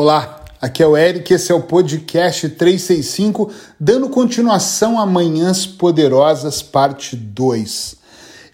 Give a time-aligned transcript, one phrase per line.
[0.00, 3.50] Olá, aqui é o Eric, esse é o podcast 365,
[3.80, 7.96] dando continuação a Manhãs Poderosas, parte 2.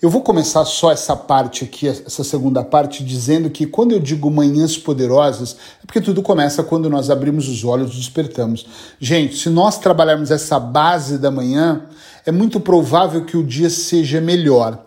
[0.00, 4.30] Eu vou começar só essa parte aqui, essa segunda parte, dizendo que quando eu digo
[4.30, 8.64] manhãs poderosas, é porque tudo começa quando nós abrimos os olhos e despertamos.
[8.98, 11.82] Gente, se nós trabalharmos essa base da manhã,
[12.24, 14.82] é muito provável que o dia seja melhor.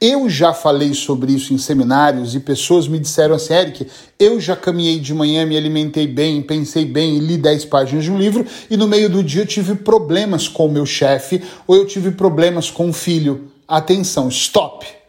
[0.00, 3.86] Eu já falei sobre isso em seminários e pessoas me disseram assim, Eric,
[4.18, 8.18] eu já caminhei de manhã, me alimentei bem, pensei bem li 10 páginas de um
[8.18, 11.86] livro e no meio do dia eu tive problemas com o meu chefe ou eu
[11.86, 13.50] tive problemas com o filho.
[13.68, 14.99] Atenção, stop!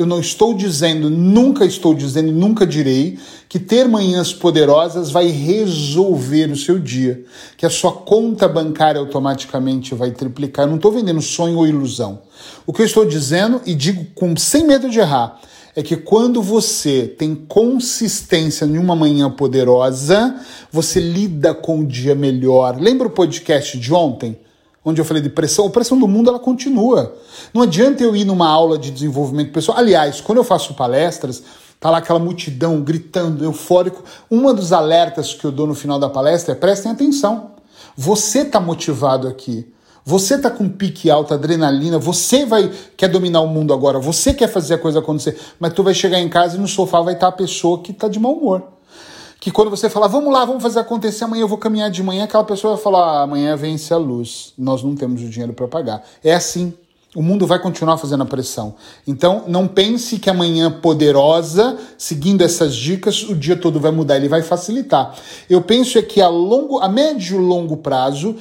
[0.00, 3.18] Eu não estou dizendo, nunca estou dizendo, nunca direi
[3.50, 7.22] que ter manhãs poderosas vai resolver o seu dia,
[7.58, 10.64] que a sua conta bancária automaticamente vai triplicar.
[10.64, 12.22] Eu não estou vendendo sonho ou ilusão.
[12.66, 15.38] O que eu estou dizendo, e digo com sem medo de errar,
[15.76, 20.34] é que quando você tem consistência em uma manhã poderosa,
[20.72, 22.80] você lida com o dia melhor.
[22.80, 24.38] Lembra o podcast de ontem?
[24.84, 27.14] Onde eu falei de pressão, a pressão do mundo ela continua.
[27.52, 29.78] Não adianta eu ir numa aula de desenvolvimento pessoal.
[29.78, 31.42] Aliás, quando eu faço palestras,
[31.78, 34.02] tá lá aquela multidão gritando, eufórico.
[34.30, 37.52] Um dos alertas que eu dou no final da palestra é prestem atenção.
[37.96, 39.70] Você tá motivado aqui.
[40.02, 44.48] Você tá com pique alto, adrenalina, você vai quer dominar o mundo agora, você quer
[44.48, 47.26] fazer a coisa acontecer, mas tu vai chegar em casa e no sofá vai estar
[47.26, 48.79] tá a pessoa que tá de mau humor
[49.40, 52.24] que quando você falar, vamos lá, vamos fazer acontecer, amanhã eu vou caminhar de manhã,
[52.24, 55.66] aquela pessoa vai falar, ah, amanhã vence a luz, nós não temos o dinheiro para
[55.66, 56.04] pagar.
[56.22, 56.74] É assim.
[57.12, 58.76] O mundo vai continuar fazendo a pressão.
[59.04, 64.28] Então, não pense que amanhã poderosa, seguindo essas dicas, o dia todo vai mudar, ele
[64.28, 65.16] vai facilitar.
[65.48, 68.36] Eu penso é que a longo, a médio e longo prazo,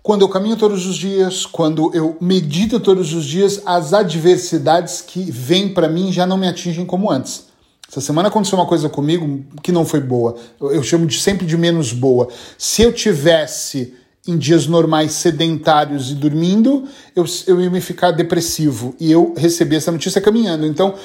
[0.00, 5.28] quando eu caminho todos os dias, quando eu medito todos os dias, as adversidades que
[5.28, 7.46] vêm para mim já não me atingem como antes.
[7.94, 10.34] Essa semana aconteceu uma coisa comigo que não foi boa.
[10.60, 12.26] Eu, eu chamo de sempre de menos boa.
[12.58, 13.94] Se eu tivesse
[14.26, 18.96] em dias normais sedentários e dormindo, eu, eu ia me ficar depressivo.
[18.98, 20.66] E eu recebi essa notícia caminhando.
[20.66, 20.96] Então,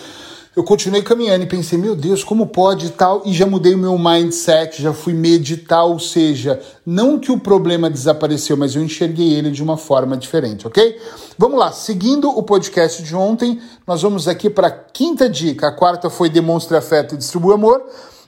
[0.60, 3.78] eu continuei caminhando e pensei, meu Deus, como pode e tal, e já mudei o
[3.78, 9.36] meu mindset, já fui meditar, ou seja, não que o problema desapareceu, mas eu enxerguei
[9.36, 11.00] ele de uma forma diferente, ok?
[11.38, 15.70] Vamos lá, seguindo o podcast de ontem, nós vamos aqui para a quinta dica.
[15.70, 17.82] A quarta foi demonstre afeto e distribua amor.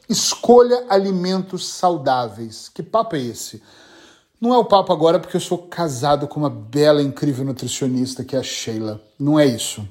[0.08, 2.72] Escolha alimentos saudáveis.
[2.74, 3.62] Que papo é esse?
[4.40, 8.38] Não é o papo agora porque eu sou casado com uma bela, incrível nutricionista que
[8.38, 9.02] é a Sheila.
[9.20, 9.86] Não é isso.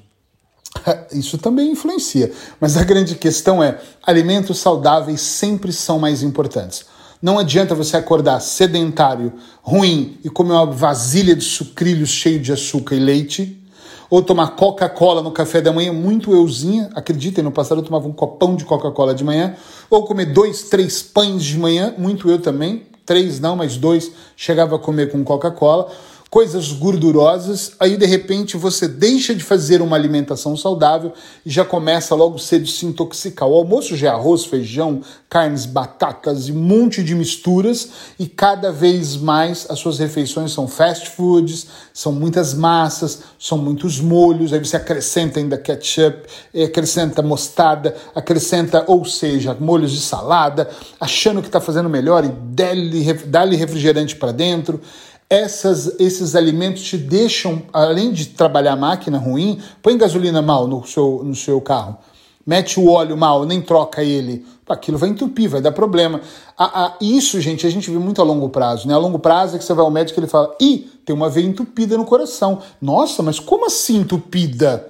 [1.11, 6.85] Isso também influencia, mas a grande questão é: alimentos saudáveis sempre são mais importantes.
[7.21, 12.95] Não adianta você acordar sedentário, ruim e comer uma vasilha de sucrilhos cheio de açúcar
[12.95, 13.61] e leite,
[14.09, 16.89] ou tomar Coca-Cola no café da manhã, muito euzinha.
[16.95, 19.55] Acreditem, no passado eu tomava um copão de Coca-Cola de manhã,
[19.89, 22.87] ou comer dois, três pães de manhã, muito eu também.
[23.05, 25.91] Três não, mas dois chegava a comer com Coca-Cola
[26.31, 31.11] coisas gordurosas, aí de repente você deixa de fazer uma alimentação saudável
[31.45, 33.49] e já começa logo cedo se intoxicar.
[33.49, 38.71] O almoço já é arroz, feijão, carnes, batatas e um monte de misturas e cada
[38.71, 44.59] vez mais as suas refeições são fast foods, são muitas massas, são muitos molhos, aí
[44.59, 46.29] você acrescenta ainda ketchup,
[46.63, 53.57] acrescenta mostarda, acrescenta, ou seja, molhos de salada, achando que está fazendo melhor e dá-lhe
[53.57, 54.79] refrigerante para dentro
[55.31, 60.85] essas, esses alimentos te deixam, além de trabalhar a máquina ruim, põe gasolina mal no
[60.85, 61.97] seu, no seu carro,
[62.45, 66.19] mete o óleo mal, nem troca ele, aquilo vai entupir, vai dar problema.
[66.57, 68.85] A, a, isso, gente, a gente vê muito a longo prazo.
[68.89, 68.93] Né?
[68.93, 71.29] A longo prazo é que você vai ao médico e ele fala, ih, tem uma
[71.29, 72.61] veia entupida no coração.
[72.81, 74.85] Nossa, mas como assim entupida?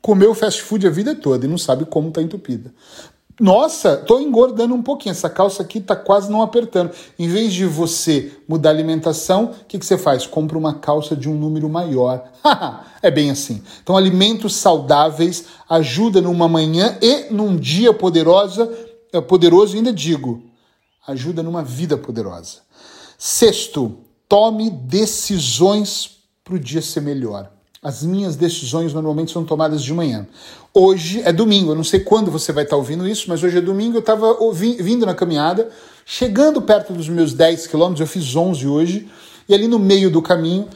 [0.00, 2.72] Comeu fast food a vida toda e não sabe como está entupida.
[3.40, 5.10] Nossa, tô engordando um pouquinho.
[5.10, 6.92] Essa calça aqui tá quase não apertando.
[7.18, 10.26] Em vez de você mudar a alimentação, o que, que você faz?
[10.26, 12.30] Compra uma calça de um número maior.
[13.02, 13.62] é bem assim.
[13.82, 18.72] Então, alimentos saudáveis ajuda numa manhã e num dia poderosa,
[19.12, 20.42] é poderoso, ainda digo,
[21.06, 22.58] ajuda numa vida poderosa.
[23.18, 23.98] Sexto,
[24.28, 27.53] tome decisões para o dia ser melhor.
[27.84, 30.26] As minhas decisões normalmente são tomadas de manhã.
[30.72, 33.60] Hoje é domingo, eu não sei quando você vai estar ouvindo isso, mas hoje é
[33.60, 34.34] domingo, eu estava
[34.80, 35.68] vindo na caminhada,
[36.06, 39.06] chegando perto dos meus 10 quilômetros, eu fiz 11 hoje,
[39.46, 40.66] e ali no meio do caminho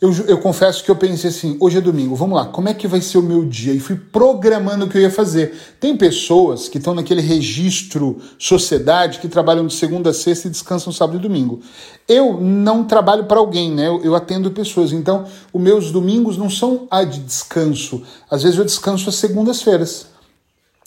[0.00, 2.86] eu, eu, confesso que eu pensei assim, hoje é domingo, vamos lá, como é que
[2.86, 3.72] vai ser o meu dia?
[3.72, 5.52] E fui programando o que eu ia fazer.
[5.80, 10.92] Tem pessoas que estão naquele registro sociedade que trabalham de segunda a sexta e descansam
[10.92, 11.60] sábado e domingo.
[12.06, 13.88] Eu não trabalho para alguém, né?
[13.88, 18.04] Eu, eu, atendo pessoas, então os meus domingos não são a de descanso.
[18.30, 20.06] Às vezes eu descanso às segundas-feiras.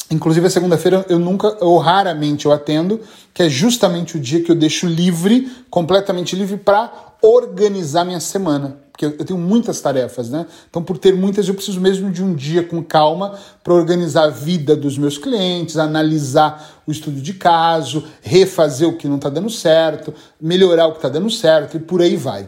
[0.10, 3.02] Inclusive, a segunda-feira eu nunca, ou raramente eu atendo,
[3.34, 6.92] que é justamente o dia que eu deixo livre, completamente livre, para
[7.22, 8.78] organizar minha semana.
[9.02, 10.46] Porque eu tenho muitas tarefas, né?
[10.70, 14.30] Então, por ter muitas, eu preciso mesmo de um dia com calma para organizar a
[14.30, 19.50] vida dos meus clientes, analisar o estudo de caso, refazer o que não está dando
[19.50, 22.48] certo, melhorar o que está dando certo e por aí vai.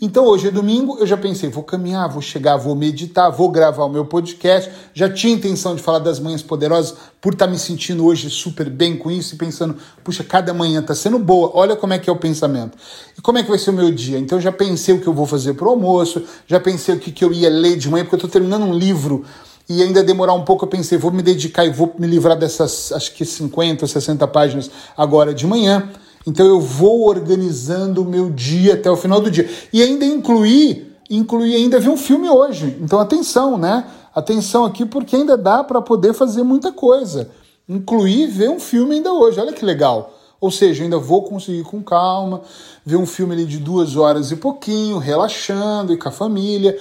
[0.00, 3.84] Então hoje é domingo, eu já pensei, vou caminhar, vou chegar, vou meditar, vou gravar
[3.84, 4.70] o meu podcast.
[4.94, 8.70] Já tinha intenção de falar das manhãs poderosas por estar tá me sentindo hoje super
[8.70, 12.08] bem com isso e pensando, puxa, cada manhã está sendo boa, olha como é que
[12.08, 12.78] é o pensamento.
[13.18, 14.20] E como é que vai ser o meu dia?
[14.20, 17.10] Então já pensei o que eu vou fazer para o almoço, já pensei o que,
[17.10, 19.24] que eu ia ler de manhã, porque eu estou terminando um livro
[19.68, 22.92] e ainda demorar um pouco, eu pensei, vou me dedicar e vou me livrar dessas,
[22.92, 25.90] acho que 50 ou 60 páginas agora de manhã.
[26.26, 29.48] Então eu vou organizando o meu dia até o final do dia.
[29.72, 32.76] E ainda incluir, incluir ainda ver um filme hoje.
[32.80, 33.84] Então atenção, né?
[34.14, 37.30] Atenção aqui porque ainda dá para poder fazer muita coisa.
[37.68, 39.40] Incluir ver um filme ainda hoje.
[39.40, 40.14] Olha que legal.
[40.40, 42.42] Ou seja, ainda vou conseguir com calma
[42.84, 46.78] ver um filme ali de duas horas e pouquinho, relaxando e com a família.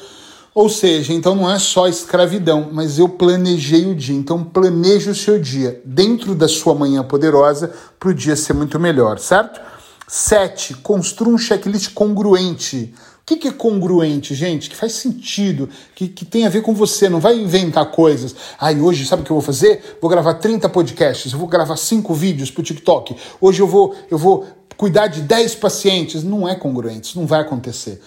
[0.58, 4.16] Ou seja, então não é só escravidão, mas eu planejei o dia.
[4.16, 8.80] Então planeje o seu dia dentro da sua manhã poderosa para o dia ser muito
[8.80, 9.62] melhor, certo?
[10.08, 10.74] 7.
[10.78, 12.92] Construa um checklist congruente.
[13.22, 14.68] O que, que é congruente, gente?
[14.68, 18.36] Que faz sentido, que, que tem a ver com você, não vai inventar coisas.
[18.60, 20.00] Ai, hoje sabe o que eu vou fazer?
[20.02, 23.16] Vou gravar 30 podcasts, eu vou gravar 5 vídeos para o TikTok.
[23.40, 26.24] Hoje eu vou, eu vou cuidar de 10 pacientes.
[26.24, 28.02] Não é congruente, isso não vai acontecer.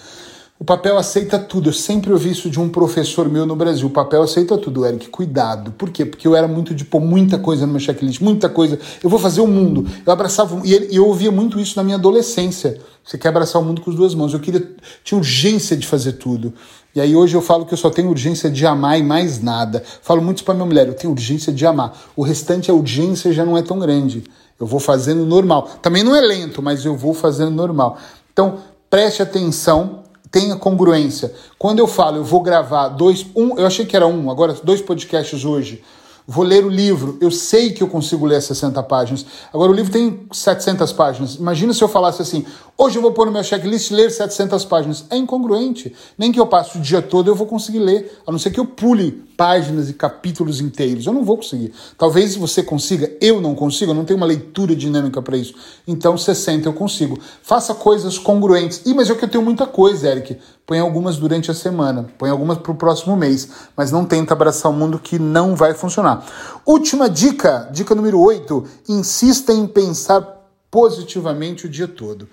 [0.60, 1.70] O papel aceita tudo.
[1.70, 3.86] Eu sempre ouvi isso de um professor meu no Brasil.
[3.86, 5.08] O papel aceita tudo, Eric.
[5.08, 5.72] Cuidado.
[5.72, 6.04] Por quê?
[6.04, 8.78] Porque eu era muito de pôr muita coisa no meu checklist, muita coisa.
[9.02, 9.90] Eu vou fazer o mundo.
[10.04, 10.60] Eu abraçava.
[10.62, 12.78] E eu ouvia muito isso na minha adolescência.
[13.02, 14.34] Você quer abraçar o mundo com as duas mãos.
[14.34, 14.62] Eu queria.
[15.02, 16.52] Tinha urgência de fazer tudo.
[16.94, 19.82] E aí hoje eu falo que eu só tenho urgência de amar e mais nada.
[20.02, 21.98] Falo muito para minha mulher, eu tenho urgência de amar.
[22.14, 24.24] O restante, a urgência já não é tão grande.
[24.58, 25.70] Eu vou fazendo normal.
[25.80, 27.96] Também não é lento, mas eu vou fazendo normal.
[28.30, 28.58] Então,
[28.90, 29.99] preste atenção
[30.30, 31.34] tenha congruência.
[31.58, 34.80] Quando eu falo, eu vou gravar dois, um, eu achei que era um, agora dois
[34.80, 35.82] podcasts hoje
[36.30, 39.26] vou ler o livro, eu sei que eu consigo ler 60 páginas.
[39.52, 41.34] Agora, o livro tem 700 páginas.
[41.34, 42.46] Imagina se eu falasse assim:
[42.80, 45.04] hoje eu vou pôr no meu checklist ler 700 páginas.
[45.10, 45.94] É incongruente.
[46.16, 48.58] Nem que eu passe o dia todo eu vou conseguir ler, a não ser que
[48.58, 51.06] eu pule páginas e capítulos inteiros.
[51.06, 51.74] Eu não vou conseguir.
[51.98, 55.54] Talvez você consiga, eu não consigo, eu não tenho uma leitura dinâmica para isso.
[55.86, 57.18] Então, 60 eu consigo.
[57.42, 58.82] Faça coisas congruentes.
[58.86, 60.38] Ih, mas é que eu tenho muita coisa, Eric.
[60.66, 64.70] Põe algumas durante a semana, põe algumas para o próximo mês, mas não tenta abraçar
[64.70, 66.24] o mundo que não vai funcionar.
[66.64, 72.28] Última dica, dica número 8: insista em pensar positivamente o dia todo.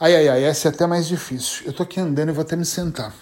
[0.00, 1.66] Ai, ai, ai, essa é até mais difícil.
[1.66, 3.12] Eu tô aqui andando e vou até me sentar.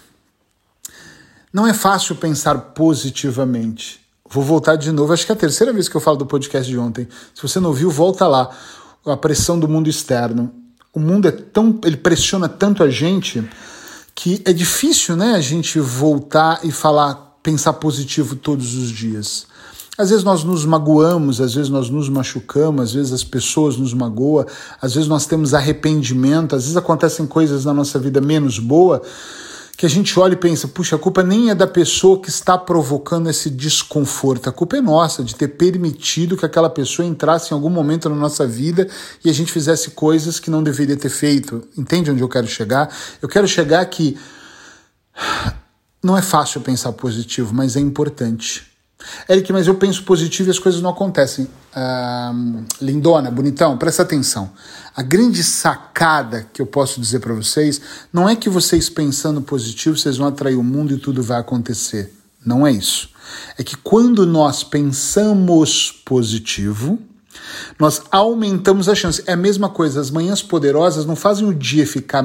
[1.51, 3.99] Não é fácil pensar positivamente.
[4.29, 6.69] Vou voltar de novo, acho que é a terceira vez que eu falo do podcast
[6.69, 7.07] de ontem.
[7.33, 8.55] Se você não ouviu, volta lá.
[9.05, 10.53] A pressão do mundo externo.
[10.93, 11.79] O mundo é tão.
[11.83, 13.43] ele pressiona tanto a gente
[14.13, 19.47] que é difícil, né, a gente voltar e falar, pensar positivo todos os dias.
[19.97, 23.93] Às vezes nós nos magoamos, às vezes nós nos machucamos, às vezes as pessoas nos
[23.93, 24.45] magoam,
[24.79, 29.01] às vezes nós temos arrependimento, às vezes acontecem coisas na nossa vida menos boa
[29.77, 32.57] que a gente olha e pensa, puxa, a culpa nem é da pessoa que está
[32.57, 37.55] provocando esse desconforto, a culpa é nossa de ter permitido que aquela pessoa entrasse em
[37.55, 38.89] algum momento na nossa vida
[39.23, 41.61] e a gente fizesse coisas que não deveria ter feito.
[41.77, 42.89] Entende onde eu quero chegar?
[43.21, 44.17] Eu quero chegar que
[46.03, 48.66] não é fácil pensar positivo, mas é importante.
[49.29, 51.47] Eric, mas eu penso positivo e as coisas não acontecem.
[51.73, 52.33] Ah,
[52.81, 54.51] lindona, bonitão, presta atenção.
[54.95, 57.79] A grande sacada que eu posso dizer para vocês
[58.11, 62.13] não é que vocês pensando positivo vocês vão atrair o mundo e tudo vai acontecer.
[62.43, 63.09] Não é isso.
[63.57, 66.99] É que quando nós pensamos positivo,
[67.79, 69.21] nós aumentamos a chance.
[69.27, 72.23] É a mesma coisa, as manhãs poderosas não fazem o dia ficar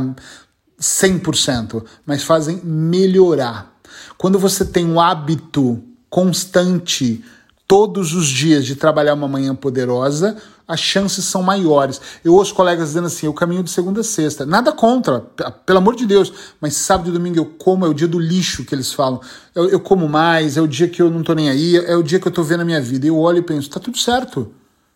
[0.80, 3.72] 100%, mas fazem melhorar.
[4.16, 7.24] Quando você tem um hábito constante
[7.66, 10.36] todos os dias de trabalhar uma manhã poderosa,
[10.68, 12.02] as chances são maiores.
[12.22, 14.44] Eu ouço colegas dizendo assim: eu caminho de segunda a sexta.
[14.44, 15.20] Nada contra,
[15.64, 18.62] pelo amor de Deus, mas sábado e domingo eu como, é o dia do lixo
[18.62, 19.22] que eles falam.
[19.54, 22.02] Eu, eu como mais, é o dia que eu não tô nem aí, é o
[22.02, 23.06] dia que eu tô vendo a minha vida.
[23.06, 24.52] Eu olho e penso: tá tudo certo.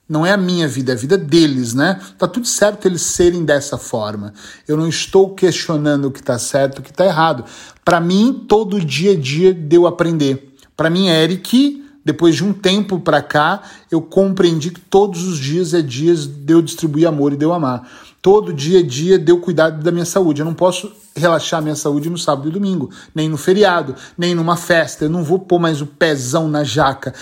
[0.06, 1.98] Não é a minha vida, é a vida deles, né?
[2.18, 4.34] Tá tudo certo eles serem dessa forma.
[4.68, 7.44] Eu não estou questionando o que tá certo, o que tá errado.
[7.82, 10.52] Para mim, todo dia a dia deu aprender.
[10.76, 15.74] Para mim, Eric, Depois de um tempo para cá, eu compreendi que todos os dias
[15.74, 17.82] é dias de eu distribuir amor e de eu amar.
[18.22, 20.40] Todo dia é dia de eu cuidar da minha saúde.
[20.40, 24.56] Eu não posso relaxar minha saúde no sábado e domingo, nem no feriado, nem numa
[24.56, 25.06] festa.
[25.06, 27.12] Eu não vou pôr mais o pezão na jaca.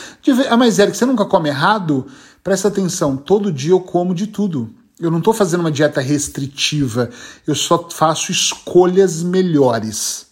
[0.51, 2.05] Ah, mas Eric, você nunca come errado?
[2.43, 4.69] Presta atenção, todo dia eu como de tudo.
[5.01, 7.09] Eu não estou fazendo uma dieta restritiva,
[7.47, 10.27] eu só faço escolhas melhores.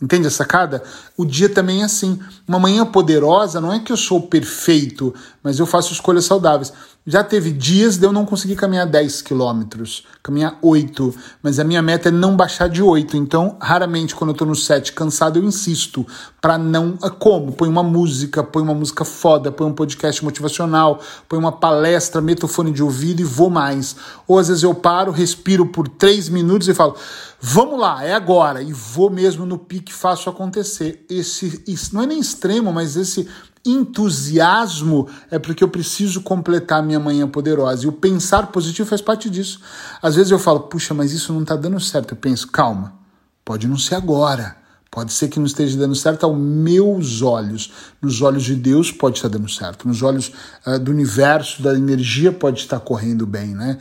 [0.00, 0.82] Entende a sacada?
[1.16, 2.18] O dia também é assim.
[2.48, 6.72] Uma manhã poderosa não é que eu sou perfeito, mas eu faço escolhas saudáveis.
[7.10, 11.12] Já teve dias de eu não conseguir caminhar 10 quilômetros, caminhar 8,
[11.42, 13.16] mas a minha meta é não baixar de 8.
[13.16, 16.06] Então, raramente, quando eu tô no set cansado, eu insisto
[16.40, 16.96] para não.
[17.02, 17.50] Ah, como?
[17.50, 22.44] Põe uma música, põe uma música foda, põe um podcast motivacional, põe uma palestra, meto
[22.44, 23.96] o fone de ouvido e vou mais.
[24.28, 26.94] Ou às vezes eu paro, respiro por 3 minutos e falo,
[27.40, 31.04] vamos lá, é agora, e vou mesmo no pique, faço acontecer.
[31.10, 33.28] Esse, isso não é nem extremo, mas esse
[33.64, 37.84] entusiasmo é porque eu preciso completar minha manhã poderosa.
[37.84, 39.60] E o pensar positivo faz parte disso.
[40.00, 42.12] Às vezes eu falo, puxa, mas isso não está dando certo.
[42.12, 42.94] Eu penso, calma,
[43.44, 44.56] pode não ser agora.
[44.90, 47.70] Pode ser que não esteja dando certo aos meus olhos.
[48.02, 49.86] Nos olhos de Deus pode estar dando certo.
[49.86, 50.32] Nos olhos
[50.66, 53.78] uh, do universo, da energia, pode estar correndo bem, né?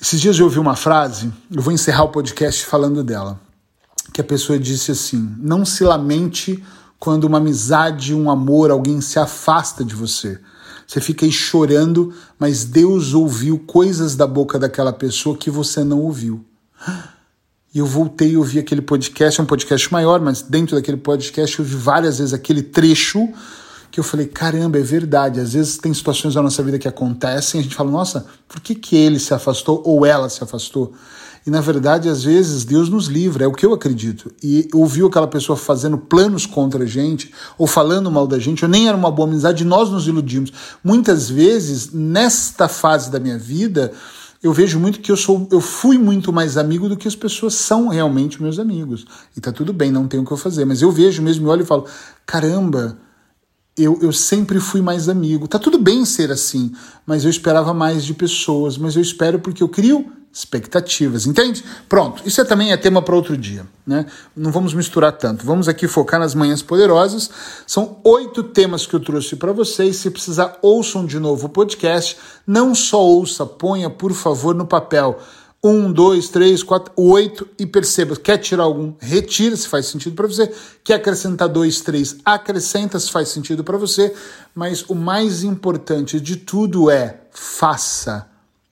[0.00, 3.40] Esses dias eu ouvi uma frase, eu vou encerrar o podcast falando dela,
[4.12, 6.62] que a pessoa disse assim: não se lamente
[6.98, 10.38] quando uma amizade, um amor, alguém se afasta de você.
[10.86, 16.00] Você fica aí chorando, mas Deus ouviu coisas da boca daquela pessoa que você não
[16.00, 16.44] ouviu.
[17.74, 21.58] E eu voltei e ouvi aquele podcast, é um podcast maior, mas dentro daquele podcast
[21.58, 23.28] eu vi várias vezes aquele trecho
[23.94, 25.38] que eu falei, caramba, é verdade.
[25.38, 28.74] Às vezes tem situações na nossa vida que acontecem, a gente fala, nossa, por que,
[28.74, 30.92] que ele se afastou ou ela se afastou?
[31.46, 34.32] E na verdade, às vezes, Deus nos livra, é o que eu acredito.
[34.42, 38.68] E ouviu aquela pessoa fazendo planos contra a gente, ou falando mal da gente, ou
[38.68, 40.52] nem era uma boa amizade, nós nos iludimos.
[40.82, 43.92] Muitas vezes, nesta fase da minha vida,
[44.42, 47.54] eu vejo muito que eu sou, eu fui muito mais amigo do que as pessoas
[47.54, 49.06] são realmente meus amigos.
[49.36, 50.64] E tá tudo bem, não tenho o que eu fazer.
[50.64, 51.84] Mas eu vejo mesmo, olho e falo:
[52.26, 52.98] caramba,
[53.76, 55.48] eu, eu sempre fui mais amigo.
[55.48, 56.72] Tá tudo bem ser assim,
[57.06, 58.78] mas eu esperava mais de pessoas.
[58.78, 61.64] Mas eu espero porque eu crio expectativas, entende?
[61.88, 64.04] Pronto, isso é também é tema para outro dia, né?
[64.36, 65.46] Não vamos misturar tanto.
[65.46, 67.30] Vamos aqui focar nas manhãs poderosas.
[67.64, 69.94] São oito temas que eu trouxe para vocês.
[69.94, 72.16] Se precisar, ouçam de novo o podcast.
[72.44, 75.20] Não só ouça, ponha, por favor, no papel.
[75.66, 78.14] Um, dois, três, quatro, oito e perceba.
[78.16, 78.92] Quer tirar algum?
[79.00, 80.52] Retira se faz sentido para você.
[80.84, 82.18] Quer acrescentar dois, três?
[82.22, 84.14] Acrescenta se faz sentido para você.
[84.54, 88.28] Mas o mais importante de tudo é faça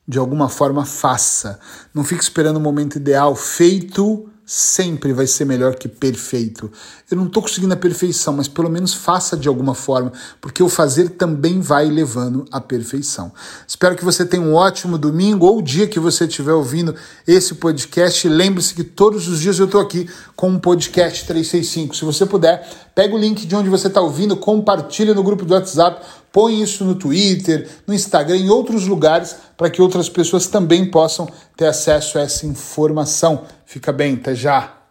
[0.07, 1.59] de alguma forma faça.
[1.95, 3.35] Não fique esperando o momento ideal.
[3.35, 6.71] Feito sempre vai ser melhor que perfeito.
[7.11, 10.69] Eu não estou conseguindo a perfeição, mas pelo menos faça de alguma forma, porque o
[10.69, 13.33] fazer também vai levando à perfeição.
[13.67, 16.95] Espero que você tenha um ótimo domingo ou dia que você estiver ouvindo
[17.27, 18.29] esse podcast.
[18.29, 20.07] Lembre-se que todos os dias eu estou aqui
[20.37, 21.97] com um podcast 365.
[21.97, 25.55] Se você puder, pega o link de onde você está ouvindo, compartilha no grupo do
[25.55, 30.91] WhatsApp Põe isso no Twitter, no Instagram, em outros lugares, para que outras pessoas também
[30.91, 33.45] possam ter acesso a essa informação.
[33.67, 34.82] Fica bem, até já!